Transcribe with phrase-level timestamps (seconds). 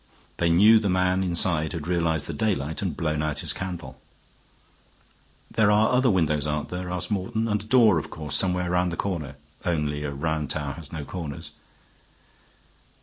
[0.37, 4.01] They knew the man inside had realized the daylight and blown out his candle.
[5.51, 8.91] "There are other windows, aren't there?" asked Morton, "and a door, of course, somewhere round
[8.91, 9.35] the corner?
[9.63, 11.51] Only a round tower has no corners."